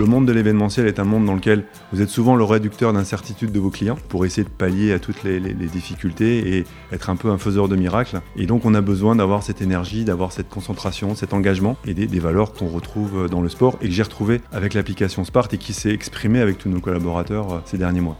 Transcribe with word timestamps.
Le 0.00 0.06
monde 0.06 0.24
de 0.24 0.32
l'événementiel 0.32 0.86
est 0.86 0.98
un 0.98 1.04
monde 1.04 1.26
dans 1.26 1.34
lequel 1.34 1.62
vous 1.92 2.00
êtes 2.00 2.08
souvent 2.08 2.34
le 2.34 2.42
réducteur 2.42 2.94
d'incertitude 2.94 3.52
de 3.52 3.60
vos 3.60 3.68
clients 3.68 3.98
pour 4.08 4.24
essayer 4.24 4.44
de 4.44 4.48
pallier 4.48 4.94
à 4.94 4.98
toutes 4.98 5.24
les, 5.24 5.40
difficultés 5.40 6.56
et 6.56 6.64
être 6.90 7.10
un 7.10 7.16
peu 7.16 7.28
un 7.28 7.36
faiseur 7.36 7.68
de 7.68 7.76
miracles. 7.76 8.22
Et 8.34 8.46
donc 8.46 8.64
on 8.64 8.72
a 8.72 8.80
besoin 8.80 9.14
d'avoir 9.14 9.42
cette 9.42 9.60
énergie, 9.60 10.06
d'avoir 10.06 10.32
cette 10.32 10.48
concentration, 10.48 11.14
cet 11.14 11.34
engagement 11.34 11.76
et 11.86 11.92
des, 11.92 12.06
des 12.06 12.18
valeurs 12.18 12.54
qu'on 12.54 12.68
retrouve 12.68 13.28
dans 13.28 13.42
le 13.42 13.50
sport 13.50 13.76
et 13.82 13.88
que 13.88 13.92
j'ai 13.92 14.02
retrouvé 14.02 14.40
avec 14.52 14.72
l'application 14.72 15.22
Spart 15.22 15.52
et 15.52 15.58
qui 15.58 15.74
s'est 15.74 15.92
exprimée 15.92 16.40
avec 16.40 16.56
tous 16.56 16.70
nos 16.70 16.80
collaborateurs 16.80 17.52
euh, 17.52 17.58
ces 17.66 17.76
derniers 17.76 18.00
mois. 18.00 18.16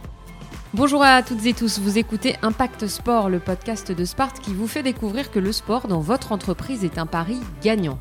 Bonjour 0.75 1.01
à 1.01 1.23
toutes 1.23 1.47
et 1.47 1.53
tous, 1.53 1.79
vous 1.79 1.97
écoutez 1.97 2.35
Impact 2.43 2.85
Sport, 2.85 3.27
le 3.27 3.39
podcast 3.39 3.91
de 3.91 4.05
Sparte 4.05 4.39
qui 4.39 4.53
vous 4.53 4.67
fait 4.67 4.83
découvrir 4.83 5.31
que 5.31 5.39
le 5.39 5.51
sport 5.51 5.87
dans 5.87 5.99
votre 5.99 6.31
entreprise 6.31 6.85
est 6.85 6.99
un 6.99 7.07
pari 7.07 7.39
gagnant. 7.63 7.97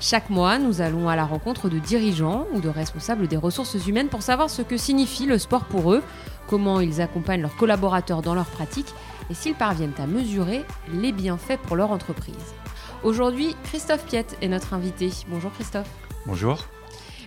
Chaque 0.00 0.30
mois, 0.30 0.58
nous 0.58 0.80
allons 0.80 1.08
à 1.08 1.16
la 1.16 1.24
rencontre 1.24 1.68
de 1.68 1.78
dirigeants 1.78 2.46
ou 2.52 2.60
de 2.60 2.68
responsables 2.68 3.26
des 3.26 3.36
ressources 3.36 3.86
humaines 3.86 4.08
pour 4.08 4.22
savoir 4.22 4.48
ce 4.48 4.62
que 4.62 4.76
signifie 4.76 5.26
le 5.26 5.38
sport 5.38 5.64
pour 5.64 5.92
eux, 5.92 6.04
comment 6.46 6.80
ils 6.80 7.00
accompagnent 7.00 7.42
leurs 7.42 7.56
collaborateurs 7.56 8.22
dans 8.22 8.34
leur 8.34 8.46
pratique 8.46 8.94
et 9.28 9.34
s'ils 9.34 9.56
parviennent 9.56 9.94
à 9.98 10.06
mesurer 10.06 10.64
les 10.92 11.10
bienfaits 11.10 11.58
pour 11.64 11.74
leur 11.74 11.90
entreprise. 11.90 12.54
Aujourd'hui, 13.02 13.56
Christophe 13.64 14.06
Piette 14.06 14.36
est 14.40 14.48
notre 14.48 14.72
invité. 14.72 15.10
Bonjour 15.28 15.52
Christophe. 15.52 15.90
Bonjour. 16.26 16.64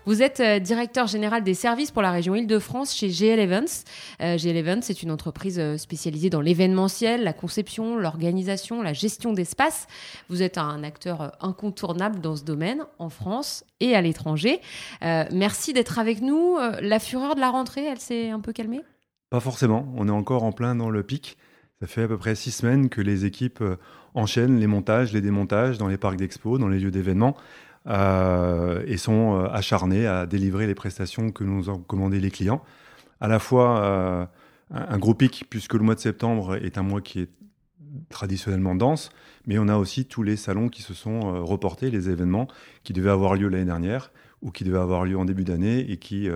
Vous 0.08 0.24
êtes 0.24 0.40
euh, 0.40 0.58
directeur 0.58 1.06
général 1.06 1.44
des 1.44 1.54
services 1.54 1.92
pour 1.92 2.02
la 2.02 2.12
région 2.12 2.34
Île-de-France 2.34 2.96
chez 2.96 3.10
GL 3.10 3.40
Events. 3.40 3.84
Euh, 4.22 4.36
GL 4.36 4.58
Events, 4.58 4.82
c'est 4.82 5.04
une 5.04 5.12
entreprise 5.12 5.60
euh, 5.60 5.78
spécialisée 5.78 6.32
dans 6.32 6.42
l'événementiel, 6.42 7.24
la 7.24 7.34
conception, 7.34 7.98
l'organisation, 7.98 8.82
la 8.82 8.94
gestion 8.94 9.32
d'espace. 9.32 9.86
Vous 10.28 10.42
êtes 10.42 10.58
un 10.58 10.84
acteur 10.84 11.34
incontournable 11.40 12.20
dans 12.20 12.36
ce 12.36 12.44
domaine 12.44 12.84
en 12.98 13.10
France 13.10 13.64
et 13.80 13.96
à 13.96 14.02
l'étranger. 14.02 14.60
merci 15.02 15.74
d'être 15.74 16.00
avec 16.00 16.22
nous. 16.22 16.58
La 16.82 17.00
fureur 17.00 17.36
de 17.36 17.40
la 17.40 17.50
rentrée, 17.50 17.86
elle 17.86 18.00
s'est 18.00 18.30
un 18.30 18.40
peu 18.40 18.54
calmée? 18.54 18.82
Pas 19.30 19.40
forcément. 19.40 19.92
On 19.96 20.08
est 20.08 20.12
encore 20.12 20.44
en 20.44 20.52
plein 20.52 20.76
dans 20.76 20.90
le 20.90 21.04
pic. 21.04 21.38
Ça 21.80 21.88
fait 21.88 22.04
à 22.04 22.08
peu 22.08 22.18
près 22.18 22.36
six 22.36 22.52
semaines 22.52 22.90
que 22.90 23.02
les 23.02 23.26
équipes 23.26 23.64
enchaînent 24.14 24.60
les 24.60 24.68
montages, 24.68 25.14
les 25.14 25.22
démontages 25.22 25.78
dans 25.78 25.88
les 25.88 25.98
parcs 25.98 26.18
d'expo, 26.18 26.58
dans 26.58 26.68
les 26.68 26.80
lieux 26.80 26.92
d'événements. 26.92 27.36
Euh, 27.88 28.84
et 28.86 28.98
sont 28.98 29.34
euh, 29.34 29.48
acharnés 29.52 30.06
à 30.06 30.28
délivrer 30.28 30.68
les 30.68 30.76
prestations 30.76 31.32
que 31.32 31.44
nous 31.44 31.72
ont 31.72 31.80
commandées 31.80 32.20
les 32.20 32.30
clients. 32.30 32.62
À 33.22 33.28
la 33.28 33.40
fois 33.40 33.80
euh, 33.80 34.26
un 34.70 35.00
gros 35.00 35.16
pic, 35.16 35.46
puisque 35.50 35.74
le 35.74 35.80
mois 35.80 35.96
de 35.96 36.00
septembre 36.00 36.64
est 36.64 36.78
un 36.78 36.84
mois 36.84 37.02
qui 37.02 37.22
est 37.22 37.30
traditionnellement 38.10 38.76
dense, 38.76 39.10
mais 39.48 39.58
on 39.58 39.68
a 39.68 39.78
aussi 39.78 40.06
tous 40.06 40.22
les 40.22 40.36
salons 40.36 40.70
qui 40.70 40.84
se 40.84 40.94
sont 40.94 41.44
reportés, 41.44 41.90
les 41.90 42.10
événements 42.10 42.48
qui 42.84 42.94
devaient 42.94 43.10
avoir 43.10 43.34
lieu 43.34 43.50
l'année 43.50 43.66
dernière 43.66 44.12
ou 44.44 44.52
qui 44.52 44.64
devaient 44.64 44.78
avoir 44.78 45.04
lieu 45.04 45.18
en 45.18 45.26
début 45.26 45.44
d'année 45.44 45.80
et 45.92 45.98
qui, 45.98 46.30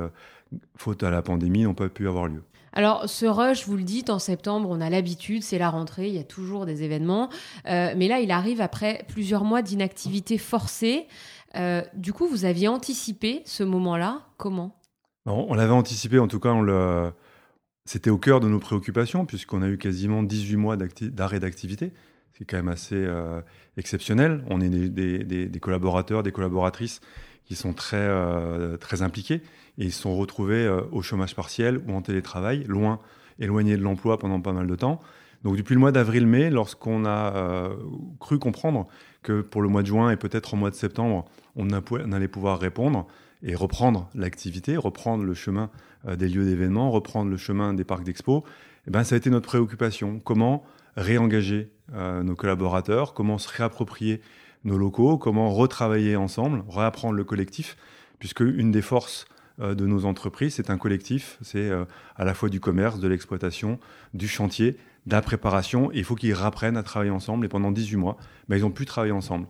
faute 0.76 1.04
à 1.04 1.12
la 1.12 1.22
pandémie, 1.22 1.64
n'ont 1.64 1.74
pas 1.74 1.88
pu 1.88 2.08
avoir 2.08 2.28
lieu. 2.28 2.44
Alors, 2.74 3.08
ce 3.08 3.26
rush, 3.26 3.68
vous 3.68 3.78
le 3.78 3.84
dites, 3.84 4.10
en 4.10 4.20
septembre, 4.20 4.68
on 4.70 4.82
a 4.82 4.90
l'habitude, 4.90 5.44
c'est 5.44 5.58
la 5.58 5.70
rentrée, 5.70 6.10
il 6.10 6.16
y 6.16 6.20
a 6.20 6.26
toujours 6.26 6.66
des 6.66 6.84
événements. 6.84 7.30
mais 7.66 8.08
là, 8.10 8.20
il 8.20 8.32
arrive 8.32 8.60
après 8.60 9.06
plusieurs 9.08 9.46
mois 9.46 9.62
d'inactivité 9.62 10.38
forcée. 10.38 11.08
Euh, 11.56 11.82
du 11.94 12.14
coup, 12.14 12.28
vous 12.28 12.46
aviez 12.46 12.68
anticipé 12.68 13.42
ce 13.46 13.64
moment-là 13.64 14.22
Comment? 14.38 14.80
On, 15.26 15.56
l'avait 15.56 15.74
anticipé, 15.74 16.20
en 16.20 16.28
tout 16.28 16.40
cas, 16.40 16.54
c'était 17.86 18.10
au 18.10 18.18
cœur 18.18 18.40
de 18.40 18.48
nos 18.48 18.60
préoccupations, 18.60 19.26
puisqu'on 19.26 19.62
a 19.64 19.68
eu 19.68 19.78
quasiment 19.78 20.22
18 20.22 20.56
mois 20.56 20.78
d'arrêt 20.78 21.40
d'activité. 21.40 21.94
C'est 22.38 22.46
quand 22.46 22.58
même 22.58 22.68
assez 22.68 22.96
euh, 22.96 23.42
exceptionnel. 23.78 24.44
On 24.50 24.62
est 24.62 24.70
des, 24.70 25.60
collaborateurs, 25.60 26.22
des 26.22 26.32
collaboratrices 26.32 27.02
qui 27.46 27.56
sont 27.56 27.74
très, 27.74 27.98
euh, 27.98 28.78
très 28.78 29.02
impliqués 29.02 29.42
et 29.78 29.86
ils 29.86 29.92
se 29.92 30.02
sont 30.02 30.16
retrouvés 30.16 30.68
au 30.92 31.02
chômage 31.02 31.36
partiel 31.36 31.82
ou 31.88 31.94
en 31.94 32.02
télétravail, 32.02 32.64
loin, 32.66 33.00
éloignés 33.40 33.78
de 33.78 33.82
l'emploi 33.82 34.20
pendant 34.20 34.42
pas 34.42 34.54
mal 34.54 34.68
de 34.68 34.76
temps. 34.76 35.00
Donc 35.46 35.56
depuis 35.56 35.76
le 35.76 35.80
mois 35.80 35.94
d'avril-mai, 35.94 36.50
lorsqu'on 36.50 37.06
a 37.06 37.70
cru 38.20 38.40
comprendre 38.40 38.88
que 39.22 39.42
pour 39.42 39.62
le 39.62 39.70
mois 39.70 39.82
de 39.82 39.88
juin 39.88 40.10
et 40.10 40.18
peut-être 40.18 40.56
au 40.56 40.58
mois 40.58 40.72
de 40.72 40.76
septembre, 40.76 41.26
on, 41.56 41.70
allait 41.72 42.28
pouvoir 42.28 42.60
répondre 42.60 43.08
et 43.44 43.56
reprendre 43.56 44.10
l'activité, 44.16 44.76
reprendre 44.78 45.24
le 45.24 45.34
chemin 45.34 45.70
euh, 46.08 46.16
des 46.16 46.28
lieux 46.28 46.46
d'événements, 46.46 46.92
reprendre 46.92 47.30
le 47.30 47.38
chemin 47.38 47.74
des 47.74 47.84
parcs 47.84 48.04
d'expo. 48.04 48.44
Eh 48.88 48.92
ben, 48.92 49.04
ça 49.04 49.16
a 49.16 49.18
été 49.18 49.30
notre 49.30 49.48
préoccupation. 49.48 50.20
Comment 50.20 50.64
réengager 50.96 51.70
euh, 51.94 52.24
nos 52.24 52.36
collaborateurs, 52.36 53.14
comment 53.14 53.38
se 53.38 53.50
réapproprier 53.50 54.22
nos 54.64 54.78
locaux, 54.78 55.18
comment 55.18 55.52
retravailler 55.52 56.16
ensemble, 56.16 56.64
réapprendre 56.70 57.14
le 57.14 57.24
collectif, 57.24 57.78
puisque 58.20 58.42
une 58.42 58.72
des 58.72 58.82
forces 58.82 59.26
euh, 59.26 59.35
de 59.60 59.86
nos 59.86 60.06
entreprises, 60.06 60.56
c'est 60.56 60.70
un 60.70 60.78
collectif, 60.78 61.38
c'est 61.42 61.72
à 62.16 62.26
la 62.26 62.34
fois 62.34 62.50
du 62.50 62.60
commerce, 62.60 63.00
de 63.00 63.08
l'exploitation, 63.08 63.80
du 64.14 64.28
chantier, 64.28 64.78
de 65.06 65.14
la 65.14 65.22
préparation, 65.22 65.92
il 65.94 66.04
faut 66.04 66.16
qu'ils 66.16 66.34
réapprennent 66.34 66.78
à 66.78 66.84
travailler 66.84 67.12
ensemble, 67.12 67.46
et 67.46 67.50
pendant 67.50 67.72
18 67.72 67.96
mois, 67.98 68.18
ben, 68.50 68.58
ils 68.58 68.66
ont 68.66 68.72
pu 68.72 68.86
travailler 68.86 69.14
ensemble. 69.14 69.48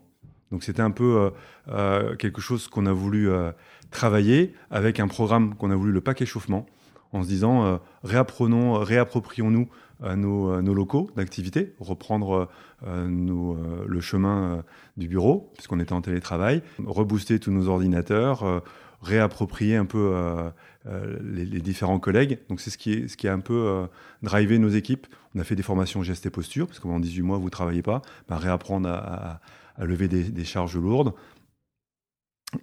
Donc 0.52 0.64
c'était 0.64 0.82
un 0.82 0.92
peu 0.92 1.18
euh, 1.18 1.30
euh, 1.70 2.16
quelque 2.16 2.42
chose 2.42 2.68
qu'on 2.68 2.86
a 2.86 2.94
voulu 2.94 3.30
euh, 3.30 3.52
travailler 3.92 4.54
avec 4.70 5.00
un 5.00 5.08
programme 5.08 5.56
qu'on 5.56 5.72
a 5.72 5.76
voulu 5.76 5.92
le 5.92 6.02
pack 6.02 6.22
échauffement, 6.22 6.66
en 7.14 7.24
se 7.24 7.28
disant 7.28 7.80
réapprenons, 8.04 8.74
réapproprions-nous 8.80 9.70
nos, 10.18 10.74
locaux 10.74 11.10
d'activité, 11.16 11.74
reprendre 11.80 12.50
le 12.86 14.02
chemin 14.02 14.64
du 14.98 15.08
bureau, 15.08 15.50
puisqu'on 15.54 15.80
était 15.80 15.94
en 15.94 16.02
télétravail, 16.02 16.62
rebooster 16.86 17.40
tous 17.40 17.52
nos 17.52 17.70
ordinateurs, 17.70 18.62
réapproprier 19.06 19.76
un 19.76 19.86
peu 19.86 20.14
les, 21.24 21.62
différents 21.62 22.00
collègues. 22.00 22.40
Donc 22.50 22.60
c'est 22.60 22.70
ce 22.70 22.78
qui, 22.78 22.94
est, 22.94 23.08
ce 23.08 23.18
qui 23.18 23.28
a 23.28 23.34
un 23.34 23.40
peu 23.40 23.88
drivé 24.24 24.60
nos 24.60 24.70
équipes. 24.70 25.08
On 25.36 25.40
a 25.40 25.44
fait 25.44 25.56
des 25.56 25.64
formations 25.64 26.04
gestes 26.04 26.26
et 26.26 26.30
posture, 26.30 26.68
parce 26.68 26.80
que 26.80 26.84
pendant 26.84 27.00
18 27.00 27.22
mois, 27.22 27.38
vous 27.38 27.46
ne 27.46 27.50
travaillez 27.50 27.82
pas. 27.82 28.02
Ben, 28.28 28.38
réapprendre 28.38 28.90
à 28.90 29.40
lever 29.86 30.08
des, 30.08 30.46
charges 30.46 30.78
lourdes 30.78 31.14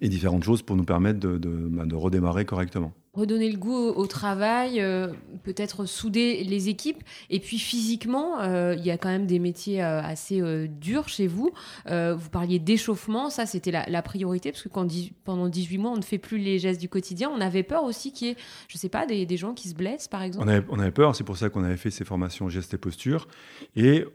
et 0.01 0.09
différentes 0.09 0.43
choses 0.43 0.61
pour 0.61 0.75
nous 0.75 0.83
permettre 0.83 1.19
de, 1.19 1.37
bah, 1.37 1.83
redémarrer 1.93 2.45
correctement. 2.45 2.93
Redonner 3.13 3.51
le 3.51 3.57
goût 3.57 3.89
au, 3.89 4.07
travail, 4.07 4.81
euh, 4.81 5.07
peut-être 5.43 5.85
souder 5.85 6.43
les 6.43 6.69
équipes. 6.69 7.03
Et 7.29 7.39
puis 7.39 7.59
physiquement, 7.59 8.41
euh, 8.41 8.75
il 8.75 8.83
y 8.83 8.89
a 8.89 8.97
quand 8.97 9.09
même 9.09 9.27
des 9.27 9.37
métiers 9.37 9.83
euh, 9.83 10.01
assez 10.01 10.41
durs 10.67 11.09
chez 11.09 11.27
vous. 11.27 11.51
vous 11.85 12.29
parliez 12.31 12.57
d'échauffement, 12.57 13.29
ça 13.29 13.45
c'était 13.45 13.71
la, 13.71 14.01
priorité, 14.01 14.51
parce 14.51 14.63
que 14.63 14.69
quand, 14.69 14.87
pendant 15.23 15.47
18 15.47 15.77
mois, 15.77 15.91
on 15.91 15.97
ne 15.97 16.01
fait 16.01 16.17
plus 16.17 16.39
les 16.39 16.57
gestes 16.57 16.81
du 16.81 16.89
quotidien. 16.89 17.29
On 17.29 17.39
avait 17.39 17.63
peur 17.63 17.83
aussi 17.83 18.11
qu'il 18.11 18.27
y 18.27 18.31
ait, 18.31 18.37
je 18.67 18.77
ne 18.77 18.79
sais 18.79 18.89
pas, 18.89 19.05
des, 19.05 19.25
des, 19.25 19.37
gens 19.37 19.53
qui 19.53 19.69
se 19.69 19.75
blessent 19.75 20.07
par 20.07 20.23
exemple. 20.23 20.45
On 20.45 20.49
avait, 20.49 20.65
on 20.69 20.79
avait 20.79 20.91
peur, 20.91 21.15
c'est 21.15 21.23
pour 21.23 21.37
ça 21.37 21.49
qu'on 21.49 21.63
avait 21.63 21.77
fait 21.77 21.91
ces 21.91 22.05
formations 22.05 22.49
gestes 22.49 22.73
et 22.73 22.77
postures. 22.77 23.27
Et 23.75 24.05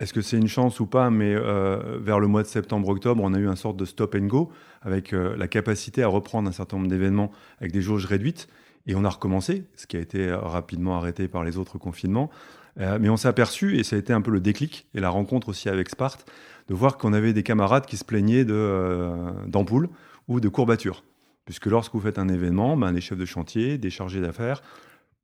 est-ce 0.00 0.12
que 0.12 0.22
c'est 0.22 0.36
une 0.36 0.48
chance 0.48 0.80
ou 0.80 0.86
pas 0.86 1.10
Mais 1.10 1.34
euh, 1.34 1.98
vers 2.00 2.18
le 2.18 2.26
mois 2.26 2.42
de 2.42 2.48
septembre-octobre, 2.48 3.22
on 3.22 3.32
a 3.32 3.38
eu 3.38 3.48
un 3.48 3.56
sorte 3.56 3.76
de 3.76 3.84
stop 3.84 4.16
and 4.16 4.26
go 4.26 4.50
avec 4.82 5.12
euh, 5.12 5.36
la 5.36 5.46
capacité 5.46 6.02
à 6.02 6.08
reprendre 6.08 6.48
un 6.48 6.52
certain 6.52 6.76
nombre 6.76 6.88
d'événements 6.88 7.30
avec 7.60 7.72
des 7.72 7.82
jauges 7.82 8.06
réduites. 8.06 8.48
Et 8.86 8.94
on 8.96 9.04
a 9.04 9.08
recommencé, 9.08 9.64
ce 9.76 9.86
qui 9.86 9.96
a 9.96 10.00
été 10.00 10.28
euh, 10.28 10.38
rapidement 10.38 10.96
arrêté 10.96 11.28
par 11.28 11.44
les 11.44 11.58
autres 11.58 11.78
confinements. 11.78 12.30
mais 12.76 13.08
on 13.08 13.16
s'est 13.16 13.28
aperçu, 13.28 13.78
et 13.78 13.84
ça 13.84 13.94
a 13.94 13.98
été 14.00 14.12
un 14.12 14.20
peu 14.20 14.32
le 14.32 14.40
déclic, 14.40 14.88
et 14.94 15.00
la 15.00 15.08
rencontre 15.08 15.48
aussi 15.48 15.68
avec 15.68 15.88
Sparte, 15.88 16.26
de 16.68 16.74
voir 16.74 16.98
qu'on 16.98 17.12
avait 17.12 17.32
des 17.32 17.44
camarades 17.44 17.86
qui 17.86 17.96
se 17.96 18.04
plaignaient 18.04 18.44
d'ampoules 18.44 19.88
ou 20.26 20.40
de 20.40 20.48
courbatures. 20.48 21.04
Puisque 21.44 21.66
lorsque 21.66 21.94
vous 21.94 22.00
faites 22.00 22.18
un 22.18 22.28
événement, 22.28 22.76
ben, 22.76 22.90
les 22.90 23.00
chefs 23.00 23.18
de 23.18 23.24
chantier, 23.26 23.78
des 23.78 23.90
chargés 23.90 24.20
d'affaires, 24.20 24.60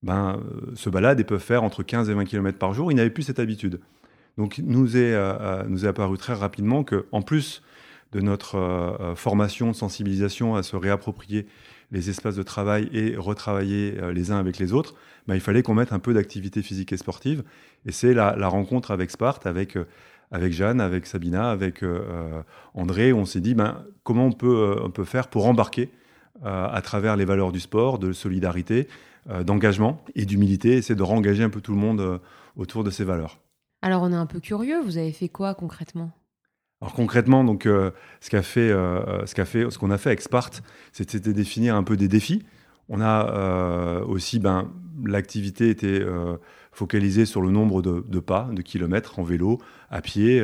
ben, 0.05 0.41
se 0.77 0.89
baladent 0.91 1.19
et 1.19 1.25
peuvent 1.25 1.43
faire 1.43 1.65
entre 1.65 1.83
15 1.83 2.09
et 2.09 2.15
20 2.15 2.25
km 2.25 2.57
par 2.57 2.73
jour. 2.73 2.93
Ils 2.93 2.95
n'avaient 2.95 3.11
plus 3.11 3.25
cette 3.25 3.41
habitude. 3.41 3.81
Donc, 4.39 4.61
nous 4.65 4.97
est, 4.97 5.13
euh, 5.13 5.35
euh, 5.41 5.65
nous 5.69 5.85
est 5.85 5.89
apparu 5.89 6.17
très 6.17 6.35
rapidement 6.35 6.85
qu'en 6.85 7.23
plus 7.23 7.63
de 8.13 8.21
notre 8.21 8.57
euh, 8.57 9.15
formation, 9.15 9.69
de 9.69 9.77
sensibilisation 9.77 10.57
à 10.57 10.63
se 10.63 10.77
réapproprier 10.77 11.47
les 11.93 12.09
espaces 12.09 12.37
de 12.37 12.43
travail 12.43 12.89
et 12.93 13.17
retravailler 13.17 13.99
les 14.13 14.31
uns 14.31 14.39
avec 14.39 14.59
les 14.59 14.73
autres, 14.73 14.95
bah, 15.27 15.35
il 15.35 15.41
fallait 15.41 15.63
qu'on 15.63 15.75
mette 15.75 15.93
un 15.93 15.99
peu 15.99 16.15
d'activité 16.15 16.63
physique 16.63 16.93
et 16.93 16.97
sportive. 16.97 17.43
Et 17.85 17.91
c'est 17.91 18.15
la, 18.15 18.47
rencontre 18.47 18.93
avec 18.93 19.11
Sparte, 19.11 19.45
avec, 19.45 19.77
Jeanne, 20.53 20.81
avec 20.81 21.07
Sabina, 21.07 21.51
avec 21.51 21.85
André, 22.75 23.11
où 23.11 23.19
on 23.19 23.25
s'est 23.25 23.41
dit 23.41 23.55
ben, 23.55 23.85
comment 24.05 24.27
on 24.27 24.33
peut, 24.33 24.77
on 24.97 25.05
faire 25.05 25.27
pour 25.27 25.47
embarquer 25.47 25.91
à 26.45 26.81
travers 26.81 27.17
les 27.17 27.25
valeurs 27.25 27.51
du 27.51 27.59
sport, 27.59 27.99
de 27.99 28.13
solidarité, 28.13 28.87
d'engagement 29.45 30.05
et 30.15 30.27
d'humilité, 30.27 30.75
essayer 30.75 30.95
de 30.95 31.03
rengager 31.03 31.43
un 31.43 31.51
peu 31.51 31.61
tout 31.61 31.73
le 31.73 31.81
monde 31.81 32.21
autour 32.55 32.85
de 32.85 32.91
ces 32.91 33.03
valeurs. 33.03 33.41
Alors 33.83 34.03
on 34.03 34.13
est 34.13 34.17
un 34.17 34.27
peu 34.27 34.41
curieux, 34.41 34.81
vous 34.81 34.99
avez 34.99 35.13
fait 35.13 35.29
quoi 35.29 35.55
concrètement? 35.55 36.13
Alors 36.83 36.95
concrètement, 36.95 37.45
donc, 37.45 37.67
euh, 37.67 37.91
ce 38.21 38.35
euh, 38.59 39.27
ce 39.27 39.79
qu'on 39.79 39.91
a 39.91 39.99
fait 39.99 40.09
avec 40.11 40.23
Sparte, 40.23 40.63
c'était 40.93 41.33
définir 41.33 41.77
un 41.77 41.83
peu 41.83 41.97
des 41.97 42.09
défis. 42.09 42.43
On 42.89 43.03
a 43.03 43.29
euh, 43.29 44.05
aussi, 44.05 44.39
ben, 44.39 44.71
l'activité 45.05 45.69
était 45.69 46.03
focalisée 46.73 47.27
sur 47.27 47.43
le 47.43 47.51
nombre 47.51 47.83
de, 47.83 48.21
pas, 48.21 48.49
de 48.53 48.63
kilomètres 48.63 49.19
en 49.19 49.23
vélo, 49.23 49.61
à 49.91 50.01
pied, 50.01 50.41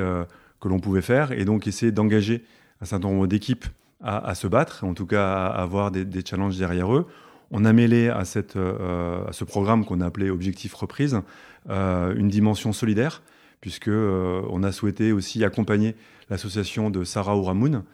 que 0.61 0.69
l'on 0.69 0.79
pouvait 0.79 1.03
faire, 1.03 1.33
et 1.33 1.45
donc 1.45 1.67
essayer 1.67 1.93
d'engager 1.93 2.45
un 2.81 2.85
certain 2.85 3.09
nombre 3.09 3.27
d'équipes 3.27 3.67
à, 4.03 4.35
se 4.35 4.47
battre, 4.47 4.85
en 4.85 4.95
tout 4.95 5.07
cas 5.07 5.47
à 5.47 5.63
avoir 5.63 5.91
des, 5.91 6.25
challenges 6.25 6.57
derrière 6.57 6.95
eux. 6.95 7.07
On 7.51 7.65
a 7.65 7.73
mêlé 7.73 8.09
à, 8.09 8.25
cette, 8.25 8.57
à 8.57 9.33
ce 9.33 9.45
programme 9.45 9.85
qu'on 9.85 10.01
a 10.01 10.07
appelé 10.07 10.31
Objectif 10.31 10.75
Reprise 10.75 11.21
une 11.69 12.29
dimension 12.29 12.73
solidaire, 12.73 13.23
puisque 13.61 13.89
on 13.89 14.63
a 14.63 14.73
souhaité 14.73 15.13
aussi 15.13 15.45
accompagner 15.45 15.95
l'association 16.29 16.91
de 16.91 17.05
Sarah 17.05 17.37
Ouramoun 17.37 17.85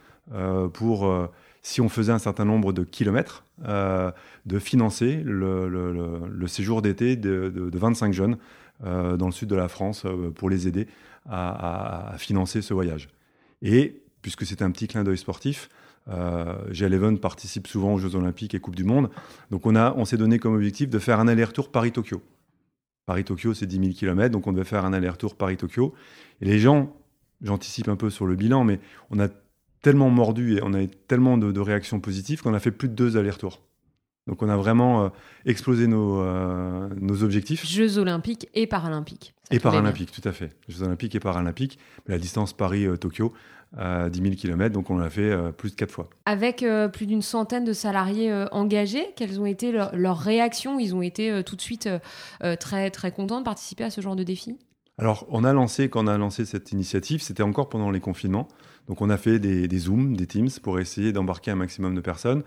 pour 0.73 1.29
si 1.63 1.81
on 1.81 1.89
faisait 1.89 2.13
un 2.13 2.19
certain 2.19 2.45
nombre 2.45 2.73
de 2.73 2.83
kilomètres, 2.83 3.45
euh, 3.67 4.11
de 4.47 4.59
financer 4.59 5.23
le, 5.25 6.45
séjour 6.49 6.83
d'été 6.83 7.17
de, 7.17 7.71
25 7.73 8.13
jeunes 8.13 8.37
euh, 8.85 9.17
dans 9.17 9.27
le 9.27 9.33
sud 9.33 9.49
de 9.49 9.55
la 9.55 9.69
France 9.69 10.03
euh, 10.05 10.31
pour 10.31 10.51
les 10.51 10.67
aider 10.67 10.89
à, 11.29 12.15
financer 12.19 12.63
ce 12.63 12.75
voyage. 12.75 13.09
Et 13.63 14.03
puisque 14.23 14.45
c'est 14.45 14.61
un 14.61 14.73
petit 14.73 14.89
clin 14.89 15.05
d'œil 15.05 15.19
sportif, 15.19 15.69
G11 16.09 17.19
participe 17.19 17.67
souvent 17.67 17.95
aux 17.95 17.99
Jeux 17.99 18.17
Olympiques 18.17 18.55
et 18.55 18.61
Coupe 18.61 18.75
du 18.75 18.85
Monde. 18.85 19.09
Donc 19.51 19.67
on, 19.67 19.77
on 19.77 20.05
s'est 20.05 20.17
donné 20.17 20.39
comme 20.39 20.55
objectif 20.55 20.91
de 20.91 20.99
faire 20.99 21.21
un 21.21 21.29
aller-retour 21.29 21.71
Paris-Tokyo. 21.71 22.21
Paris-Tokyo, 23.07 23.55
c'est 23.55 23.67
10 23.67 23.79
000 23.79 23.93
km, 23.93 24.31
donc 24.31 24.47
on 24.47 24.53
devait 24.53 24.65
faire 24.65 24.85
un 24.85 24.93
aller-retour 24.93 25.37
Paris-Tokyo. 25.37 25.95
Et 26.41 26.47
les 26.47 26.59
gens, 26.59 26.95
j'anticipe 27.43 27.89
un 27.89 27.97
peu 27.97 28.11
sur 28.11 28.27
le 28.27 28.37
bilan, 28.37 28.65
mais 28.65 28.81
on 29.11 29.19
a 29.19 29.29
tellement 29.83 30.11
mordu 30.11 30.57
et 30.57 30.61
on 30.63 30.73
a 30.73 30.83
eu 30.83 30.89
tellement 30.89 31.37
de, 31.37 31.61
réactions 31.61 32.01
positives 32.01 32.41
qu'on 32.41 32.55
a 32.55 32.61
fait 32.61 32.71
plus 32.71 32.89
de 32.89 32.95
deux 32.95 33.17
allers-retours. 33.17 33.61
Donc 34.29 34.41
on 34.41 34.49
a 34.49 34.57
vraiment 34.57 35.05
euh, 35.05 35.09
explosé 35.45 35.89
nos, 35.89 36.21
euh, 36.21 36.89
nos 37.01 37.25
objectifs. 37.25 37.67
Jeux 37.67 37.99
olympiques 37.99 38.49
et 38.55 38.69
paralympiques. 38.69 39.35
Et 39.51 39.59
paralympiques, 39.59 40.13
tout 40.13 40.27
à 40.27 40.31
fait. 40.31 40.55
Jeux 40.69 40.85
olympiques 40.85 41.17
et 41.17 41.21
paralympiques. 41.21 41.81
la 42.07 42.19
distance 42.19 42.53
Paris-Tokyo, 42.53 43.33
10 43.77 44.21
000 44.23 44.35
km, 44.35 44.73
donc 44.73 44.91
on 44.91 44.99
l'a 44.99 45.09
fait 45.09 45.31
euh, 45.31 45.51
plus 45.51 45.71
de 45.71 45.77
quatre 45.77 45.93
fois. 45.93 46.11
Avec 46.27 46.65
plus 46.93 47.07
d'une 47.07 47.23
centaine 47.23 47.65
de 47.65 47.73
salariés 47.73 48.33
engagés, 48.53 49.07
quelles 49.17 49.41
ont 49.41 49.47
été 49.47 49.73
leurs 49.73 50.19
réactions? 50.19 50.79
Ils 50.79 50.95
ont 50.95 51.03
été 51.03 51.43
tout 51.45 51.57
de 51.57 51.61
suite 51.61 51.89
très, 52.61 52.91
très 52.91 53.13
contents 53.13 53.41
de 53.41 53.45
participer 53.45 53.85
à 53.85 53.91
ce 53.91 54.01
genre 54.01 54.17
de 54.17 54.25
défi? 54.25 54.57
Alors, 54.99 55.27
on 55.31 55.43
a 55.45 55.53
lancé, 55.53 55.89
quand 55.89 56.05
on 56.05 56.07
a 56.07 56.19
lancé 56.19 56.45
cette 56.45 56.71
initiative, 56.73 57.23
c'était 57.23 57.43
encore 57.43 57.69
pendant 57.69 57.91
les 57.91 58.01
confinements. 58.01 58.49
Donc, 58.89 59.01
on 59.01 59.11
a 59.11 59.17
fait 59.17 59.39
des, 59.39 59.79
Zooms, 59.79 60.17
des 60.17 60.27
Teams 60.27 60.51
pour 60.63 60.79
essayer 60.79 61.13
d'embarquer 61.13 61.51
un 61.51 61.57
maximum 61.57 61.95
de 61.95 62.01
personnes. 62.01 62.43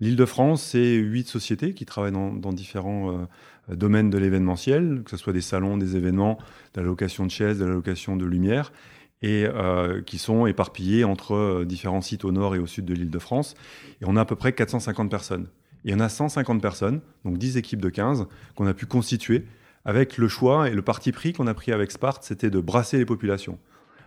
L'Île-de-France, 0.00 0.62
c'est 0.62 0.94
huit 0.94 1.26
sociétés 1.26 1.72
qui 1.72 1.86
travaillent 1.86 2.12
dans, 2.12 2.52
différents 2.52 3.12
euh, 3.12 3.74
domaines 3.74 4.10
de 4.10 4.18
l'événementiel, 4.18 5.02
que 5.04 5.10
ce 5.10 5.16
soit 5.16 5.32
des 5.32 5.40
salons, 5.40 5.78
des 5.78 5.96
événements, 5.96 6.38
de 6.74 6.82
la 6.82 6.86
location 6.86 7.24
de 7.24 7.30
chaises, 7.30 7.58
de 7.58 7.64
la 7.64 7.72
location 7.72 8.16
de 8.16 8.26
lumière, 8.26 8.72
et 9.22 9.46
euh, 9.46 10.02
qui 10.02 10.18
sont 10.18 10.46
éparpillées 10.46 11.04
entre 11.04 11.34
euh, 11.34 11.64
différents 11.64 12.02
sites 12.02 12.24
au 12.24 12.32
nord 12.32 12.54
et 12.54 12.58
au 12.58 12.66
sud 12.66 12.84
de 12.84 12.94
l'Île-de-France. 12.94 13.54
Et 14.00 14.04
on 14.06 14.16
a 14.16 14.20
à 14.20 14.24
peu 14.24 14.36
près 14.36 14.52
450 14.52 15.10
personnes. 15.10 15.46
Et 15.84 15.94
on 15.94 16.00
a 16.00 16.08
150 16.08 16.60
personnes, 16.60 17.00
donc 17.24 17.38
10 17.38 17.56
équipes 17.56 17.80
de 17.80 17.88
15, 17.88 18.26
qu'on 18.54 18.66
a 18.66 18.74
pu 18.74 18.86
constituer 18.86 19.46
avec 19.84 20.18
le 20.18 20.26
choix 20.26 20.68
et 20.68 20.74
le 20.74 20.82
parti 20.82 21.12
pris 21.12 21.32
qu'on 21.32 21.46
a 21.46 21.54
pris 21.54 21.72
avec 21.72 21.92
Sparte, 21.92 22.24
c'était 22.24 22.50
de 22.50 22.58
brasser 22.58 22.98
les 22.98 23.06
populations. 23.06 23.58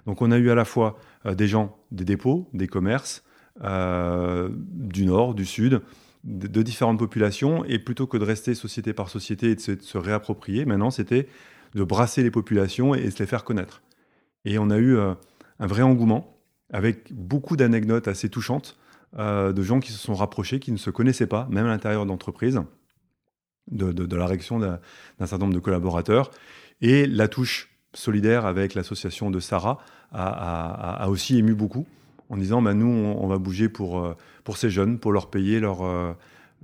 Donc 0.06 0.22
on 0.22 0.32
a 0.32 0.38
eu 0.38 0.50
à 0.50 0.56
la 0.56 0.66
fois 0.66 1.00
euh, 1.26 1.36
des 1.36 1.48
gens 1.48 1.78
des 1.92 2.06
dépôts, 2.06 2.50
des 2.54 2.68
commerces, 2.68 3.24
du 3.62 5.06
nord, 5.06 5.34
du 5.34 5.44
sud, 5.44 5.82
de, 6.24 6.62
différentes 6.62 7.00
populations, 7.00 7.66
et 7.66 7.78
plutôt 7.78 8.08
que 8.08 8.16
de 8.16 8.24
rester 8.24 8.56
société 8.56 8.94
par 8.94 9.10
société 9.10 9.52
et 9.52 9.56
de 9.56 9.82
se, 9.82 9.98
réapproprier, 9.98 10.64
maintenant 10.64 10.92
c'était 10.92 11.28
de 11.76 11.84
brasser 11.84 12.24
les 12.24 12.32
populations 12.32 12.96
et, 12.96 13.04
de 13.04 13.10
se 13.10 13.20
les 13.20 13.28
faire 13.28 13.44
connaître. 13.44 13.82
Et 14.46 14.58
on 14.58 14.70
a 14.70 14.78
eu 14.78 14.98
euh, 14.98 15.14
un 15.60 15.68
vrai 15.68 15.82
engouement, 15.82 16.38
avec 16.72 17.14
beaucoup 17.14 17.56
d'anecdotes 17.56 18.08
assez 18.08 18.30
touchantes, 18.30 18.78
de 19.18 19.62
gens 19.64 19.80
qui 19.80 19.92
se 19.92 19.98
sont 19.98 20.14
rapprochés, 20.14 20.60
qui 20.60 20.72
ne 20.72 20.78
se 20.78 20.92
connaissaient 20.92 21.26
pas, 21.26 21.48
même 21.50 21.66
à 21.66 21.70
l'intérieur 21.70 22.06
d'entreprises 22.06 22.62
de, 23.72 24.16
la 24.16 24.26
réaction 24.26 24.60
d'un 24.60 24.80
certain 25.20 25.40
nombre 25.40 25.54
de 25.54 25.60
collaborateurs. 25.60 26.32
Et 26.82 27.06
la 27.08 27.28
touche 27.28 27.70
solidaire 27.94 28.46
avec 28.46 28.74
l'association 28.74 29.32
de 29.32 29.40
Sarah 29.40 29.80
a, 30.12 31.08
aussi 31.10 31.38
ému 31.38 31.54
beaucoup 31.54 31.86
en 32.30 32.38
disant 32.38 32.62
bah, 32.62 32.74
nous, 32.74 32.88
on, 32.88 33.28
va 33.28 33.38
bouger 33.38 33.70
pour, 33.70 34.00
euh, 34.00 34.16
pour 34.44 34.58
ces 34.58 34.70
jeunes, 34.70 35.00
pour 35.00 35.12
leur 35.12 35.30
payer 35.30 35.62
euh, 35.64 36.14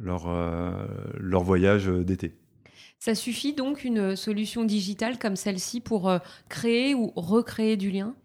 euh, 0.05 0.87
leur 1.19 1.43
voyage 1.43 1.87
d'été. 1.87 2.35
Ça 3.05 3.13
suffit 3.13 3.53
donc 3.53 3.83
une 3.83 4.15
solution 4.15 4.63
digitale 4.63 5.19
comme 5.19 5.35
celle-ci 5.35 5.79
pour 5.79 6.11
créer 6.49 6.95
ou 6.95 7.13
recréer 7.15 7.77
du 7.77 7.91
lien? 7.91 8.15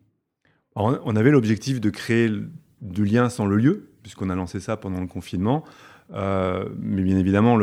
On 0.74 1.16
avait 1.16 1.30
l'objectif 1.30 1.82
de 1.82 1.90
créer 1.90 2.30
du 2.80 3.04
lien 3.04 3.28
sans 3.28 3.44
le 3.44 3.56
lieu, 3.56 3.90
puisqu'on 4.02 4.30
a 4.30 4.34
lancé 4.34 4.58
ça 4.58 4.78
pendant 4.78 5.02
le 5.02 5.06
confinement. 5.06 5.64
mais 6.10 7.02
bien 7.02 7.18
évidemment, 7.18 7.58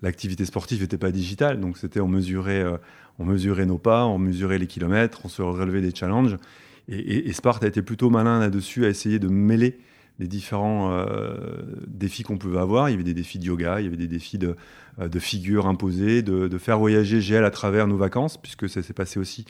l'activité 0.00 0.46
sportive 0.46 0.80
n'était 0.80 0.96
pas 0.96 1.10
digitale, 1.10 1.60
donc 1.60 1.76
c'était 1.76 2.00
on 2.00 2.08
mesurait, 2.08 2.62
euh, 2.62 2.78
on 3.18 3.26
mesurait 3.26 3.66
nos 3.66 3.76
pas, 3.76 4.06
on 4.06 4.16
mesurait 4.16 4.56
les 4.56 4.66
kilomètres, 4.66 5.20
on 5.26 5.28
se 5.28 5.42
relevait 5.42 5.82
des 5.82 5.94
challenges. 5.94 6.38
Et, 6.88 7.28
et, 7.28 7.32
Sparte 7.34 7.62
a 7.62 7.66
été 7.66 7.82
plutôt 7.82 8.08
malin 8.08 8.40
là-dessus 8.40 8.86
à 8.86 8.88
essayer 8.88 9.18
de 9.18 9.28
mêler 9.28 9.80
les 10.18 10.26
différents 10.26 10.92
euh, 10.92 11.36
défis 11.86 12.22
qu'on 12.22 12.38
pouvait 12.38 12.58
avoir. 12.58 12.88
Il 12.88 12.92
y 12.92 12.94
avait 12.94 13.04
des 13.04 13.14
défis 13.14 13.38
de 13.38 13.44
yoga, 13.44 13.80
il 13.80 13.84
y 13.84 13.86
avait 13.86 13.96
des 13.96 14.06
défis 14.06 14.38
de, 14.38 14.56
euh, 15.00 15.08
de 15.08 15.18
figures 15.18 15.66
imposées, 15.66 16.22
de, 16.22 16.58
faire 16.58 16.78
voyager 16.78 17.20
GL 17.20 17.44
à 17.44 17.50
travers 17.50 17.86
nos 17.86 17.96
vacances, 17.96 18.36
puisque 18.36 18.68
ça 18.68 18.82
s'est 18.82 18.92
passé 18.92 19.18
aussi 19.18 19.44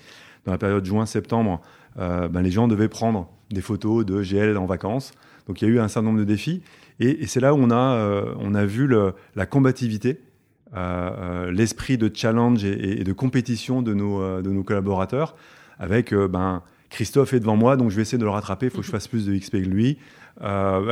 dans 0.45 0.53
la 0.53 0.59
période 0.59 0.85
juin-septembre. 0.85 1.61
ben, 1.97 2.43
les 2.43 2.51
gens 2.51 2.69
devaient 2.69 2.89
prendre 2.89 3.31
des 3.51 3.61
photos 3.63 4.05
de 4.05 4.23
GL 4.23 4.57
en 4.57 4.67
vacances. 4.67 5.13
Donc 5.47 5.63
il 5.63 5.69
y 5.69 5.71
a 5.71 5.75
eu 5.75 5.79
un 5.79 5.89
certain 5.89 6.07
nombre 6.07 6.19
de 6.19 6.25
défis. 6.25 6.63
Et, 7.01 7.27
c'est 7.27 7.41
là 7.41 7.55
où 7.55 7.59
on 7.59 7.71
a, 7.71 8.35
on 8.39 8.55
a 8.55 8.67
vu 8.67 8.87
le, 8.87 9.15
la 9.37 9.47
combativité 9.47 10.21
euh, 10.77 11.53
l'esprit 11.53 11.99
de 11.99 12.11
challenge 12.13 12.65
et, 12.65 13.05
de 13.05 13.13
compétition 13.13 13.81
de 13.81 13.95
nos, 13.95 14.21
euh, 14.21 14.43
de 14.43 14.51
nos 14.51 14.65
collaborateurs 14.65 15.37
avec 15.79 16.13
euh, 16.13 16.27
ben, 16.27 16.63
Christophe 16.91 17.33
est 17.33 17.39
devant 17.39 17.55
moi, 17.55 17.77
donc 17.77 17.91
je 17.91 17.97
vais 17.97 18.03
essayer 18.03 18.19
de 18.19 18.25
le 18.25 18.31
rattraper, 18.31 18.67
il 18.67 18.71
faut 18.71 18.81
que 18.81 18.87
je 18.87 18.91
fasse 18.91 19.07
plus 19.07 19.27
de 19.27 19.37
XP 19.37 19.53
que 19.53 19.69
lui. 19.69 19.99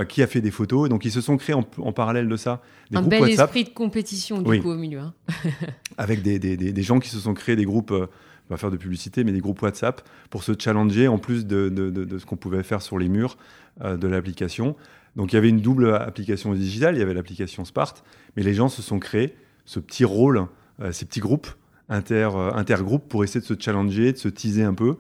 Qui 0.09 0.23
a 0.23 0.27
fait 0.27 0.41
des 0.41 0.51
photos. 0.51 0.89
Donc 0.89 1.05
ils 1.05 1.13
se 1.13 1.21
sont 1.21 1.37
créés 1.37 1.55
en, 1.55 1.93
parallèle 1.93 2.29
de 2.29 2.37
ça 2.37 2.63
des 2.91 2.99
un 2.99 3.03
bel 3.03 3.29
esprit 3.29 3.65
de 3.65 3.71
compétition 3.71 4.41
du 4.41 4.61
coup 4.61 4.71
au 4.71 4.77
milieu. 4.77 5.01
Hein. 5.01 5.15
Avec 5.99 6.23
des, 6.23 6.39
des, 6.39 6.57
des, 6.57 6.83
gens 6.83 6.99
qui 6.99 7.09
se 7.09 7.19
sont 7.19 7.35
créés 7.35 7.57
des 7.57 7.65
groupes, 7.65 7.91
euh, 7.91 8.07
on 8.49 8.55
va 8.55 8.57
faire 8.57 8.71
de 8.71 8.77
publicité, 8.77 9.25
mais 9.25 9.33
des 9.33 9.41
groupes 9.41 9.61
WhatsApp 9.63 10.03
pour 10.31 10.43
se 10.45 10.53
challenger 10.59 11.09
en 11.09 11.19
plus 11.19 11.47
de, 11.47 11.69
de, 11.69 11.91
de, 11.91 12.19
ce 12.19 12.27
qu'on 12.27 12.37
pouvait 12.37 12.63
faire 12.63 12.83
sur 12.83 12.99
les 12.99 13.09
murs 13.09 13.37
de 13.83 14.07
l'application. 14.07 14.77
Donc 15.17 15.33
il 15.33 15.37
y 15.37 15.39
avait 15.39 15.49
une 15.49 15.61
double 15.61 15.95
application 15.95 16.55
digitale, 16.55 16.97
il 16.97 16.99
y 16.99 17.03
avait 17.03 17.15
l'application 17.15 17.65
Spart, 17.65 18.03
mais 18.37 18.43
les 18.43 18.55
gens 18.55 18.69
se 18.69 18.83
sont 18.83 18.99
créés 18.99 19.35
ce 19.65 19.79
petit 19.79 20.05
rôle, 20.05 20.47
euh, 20.81 20.93
ces 20.93 21.05
petits 21.05 21.21
groupes, 21.21 21.49
inter, 21.89 22.31
euh, 22.35 22.53
intergroupes, 22.55 23.09
pour 23.09 23.25
essayer 23.25 23.41
de 23.41 23.47
se 23.47 23.55
challenger, 23.59 24.13
de 24.13 24.19
se 24.19 24.29
teaser 24.29 24.65
un 24.65 24.75
peu. 24.75 24.97